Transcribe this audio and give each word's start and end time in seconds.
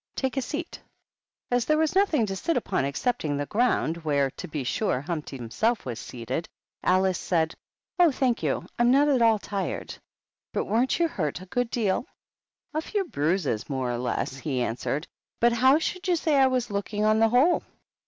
Take 0.15 0.35
a 0.35 0.41
seat." 0.41 0.81
As 1.51 1.65
there 1.65 1.77
was 1.77 1.93
nothing 1.93 2.25
to 2.25 2.35
sit 2.35 2.57
upon 2.57 2.85
excepting 2.85 3.37
the 3.37 3.45
ground, 3.45 3.97
where, 3.97 4.31
to 4.31 4.47
be 4.47 4.63
sure, 4.63 4.99
Humpty 5.01 5.37
himself 5.37 5.85
was 5.85 5.99
seated, 5.99 6.49
Alice 6.83 7.19
said, 7.19 7.53
"Oh, 7.99 8.11
thank 8.11 8.41
you, 8.41 8.65
Fm 8.79 8.87
not 8.87 9.09
at 9.09 9.21
all 9.21 9.37
tired. 9.37 9.93
But 10.53 10.65
weren't 10.65 10.97
you 10.97 11.07
hurt 11.07 11.39
a 11.41 11.45
good 11.45 11.69
deal 11.69 12.05
r 12.73 12.79
"A 12.79 12.81
few 12.81 13.03
bruises, 13.05 13.69
more 13.69 13.91
or 13.91 13.99
less," 13.99 14.37
he 14.37 14.63
answered; 14.63 15.07
"but 15.39 15.53
how 15.53 15.77
should 15.77 16.07
you 16.07 16.15
say 16.15 16.35
I 16.37 16.47
was 16.47 16.71
looking, 16.71 17.05
on 17.05 17.19
the 17.19 17.29
whole 17.29 17.61